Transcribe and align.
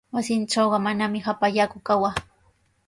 Wasiitrawqa 0.13 0.77
manami 0.85 1.19
hapallaaku 1.27 1.77
kawaa. 1.87 2.13